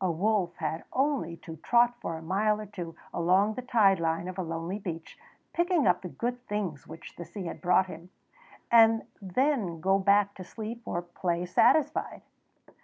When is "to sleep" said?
10.34-10.82